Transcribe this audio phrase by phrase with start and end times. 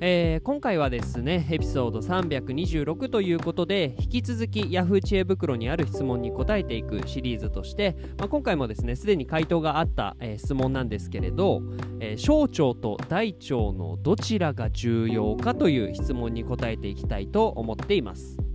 [0.00, 11.62] えー今回はですねエピソード326ということで引き続きヤフー知恵袋にある質問に答えていくシリーズとして、まあ、今回もですねすでに回答があった、えー質問なんですけれど、
[12.00, 18.47] えー小腸と大腸のどちらが重要かという質問に答えていきたいと思っています。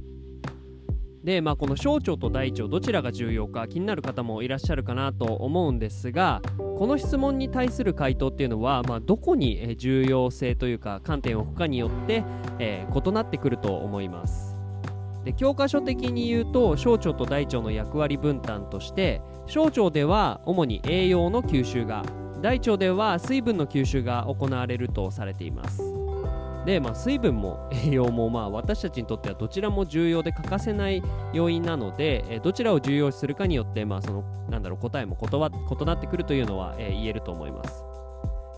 [1.24, 12.24] で、まあ、この小腸と大腸どちらが重要か気になる方もいらっしゃるかなと思うんですがこの質問に対する回答っていうのは、まあ、どこに重要性というか観点を置くかによって、
[12.60, 14.56] えー異なってくると思います。
[15.26, 22.04] で教科書的に言うと小腸と大腸の役割分担として小腸では主に栄養の吸収が
[22.42, 25.93] 大腸では水分の吸収が行われるとされています。
[26.66, 31.02] で、まあ、水分も 栄養もまあ私たちにとってはどちらも重要で欠かせない
[31.34, 37.84] 要因なので、えどちらを重要視するかによって、まあ、そのなんだろう答えも異なってくるというのは、え言えると思います。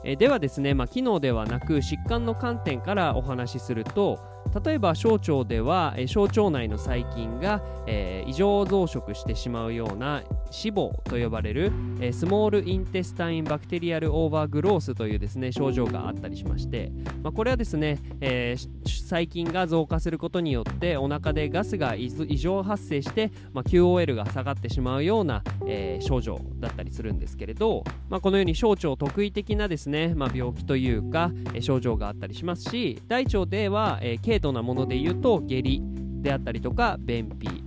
[0.03, 4.19] えではですね、まあ、機能ではなく疾患の観点からお話しすると
[4.63, 10.24] 例えば小腸では、え小腸内の細菌が、えー異常増殖してしまうような
[10.63, 35.81] 脂肪と呼ばれる、えースモールインテスタインバクテリアルオーバーグロースというですね症状があったりしまして、まあ、これはですね、えー細菌が増加することによってお腹でガスが異常発生して、まあ、QOL が下がってしまうような、えー症状だったりするんですけれど、まあ、このように小腸特異的なですね、まあ、病気というか、えー症状があったりしますし大腸では、えー軽度なもので言うと下痢
[36.22, 37.65] であったりとか便秘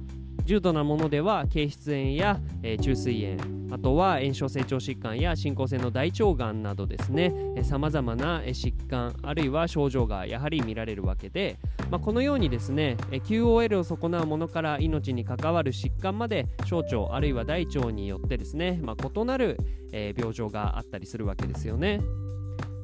[0.48, 11.58] 重度なものでは経質炎や、えー中水炎あとは炎症成長疾患や進行性の大腸がんなどですねさまざまな疾患あるいは症状がやはり見られるわけで、
[11.90, 19.58] まあ、このようにですね QOL を損なうものから命に関わる疾患まで小腸あるいは大腸によってですね、まあ、異なる、
[19.92, 22.00] えー病状があったりするわけですよね。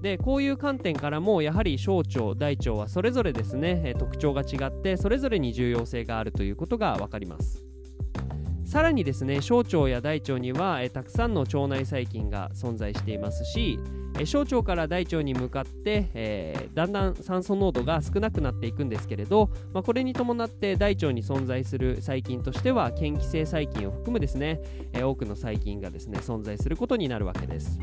[0.04, 7.64] でこういう観点からもやはり小腸大腸はそれぞれですね特徴が違ってそれぞれに重要性があるということが分かります。
[8.66, 13.78] さらにですね小腸や大腸にはえたくさんの腸内細菌が存在していますし
[14.18, 24.60] え小腸から大腸に向かって、えーだんだん酸素濃度が少なくなっていくんですけれど、まあ、これに伴って大腸に存在する細菌としては嫌気性細菌を含むですね、
[24.92, 27.78] え多くの細菌がですね存在することになるわけです。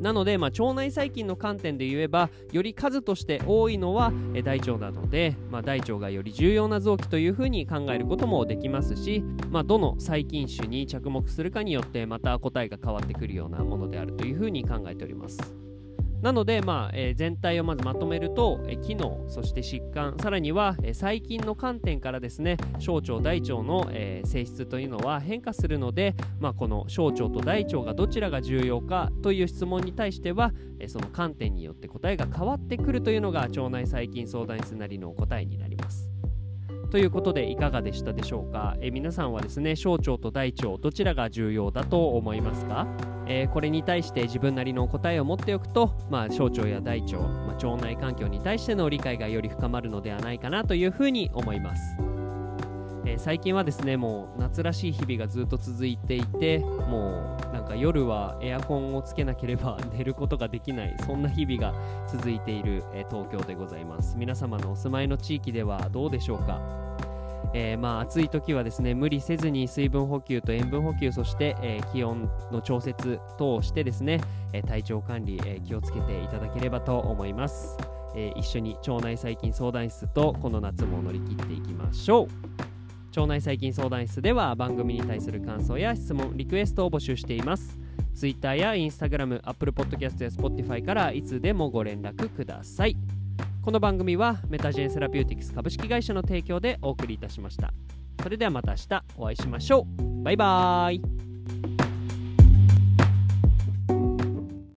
[0.00, 4.12] なので、まあ、腸内細菌の観点で言えばより数として多いのは
[4.44, 15.67] 大腸なので、まあ、大腸がより重要な臓器というふうに考えることもできますし、まあ、どの細菌種に着目するかによってまた答えが変わってくるようなものであるというふうに考えております。
[16.22, 35.77] なので、まあえー全体をまずまとめると、えー機能そして疾患さらには、えー細菌の観点からですね小腸大腸の、え性質というのは変化するので、まあ、この小腸と大腸がどちらが重要かという質問に対しては、えその観点によって答えが変わってくるというのが腸内細菌相談室なりの答えになります。
[36.90, 42.86] ということでいかがでしたでしょうか、えー皆さんはですね小腸と大腸どちらが重要だと思いますか？
[43.26, 51.82] えーこれに対して自分なりの答えを持っておくと、まあ、小腸や大腸、まあ、腸内環境に対しての理解がより深まるのではないかなというふうに思います、
[53.08, 61.74] えー最近はですねもう夏らしい日々がずっと続いていてもうなんか夜はエアコンをつけなければ寝ることができないそんな日々が
[62.06, 64.16] 続いている、えー東京でございます。
[64.18, 66.60] 皆様のお住まいの地域ではどうでしょうか？
[67.54, 74.20] えーまあ暑い時はですね無理せずに水分補給と塩分補給そして、え気温の調節等をしてですね、
[74.52, 77.78] え体調管理、え気をつけていただければと思います、
[78.14, 82.77] え一緒に腸内細菌相談室とこの夏も乗り切っていきましょう。
[83.08, 87.78] 腸内細菌相談室では番組に対する感想や質問リクエストを募集しています。
[88.14, 92.96] Twitter や Instagram、Apple Podcast や Spotify からいつでもご連絡ください。
[93.62, 97.72] この番組はメタジェンセラピューティクス株式会社の提供でお送りいたしました。
[98.22, 100.22] それではまた明日お会いしましょう。
[100.22, 101.27] バイバーイ。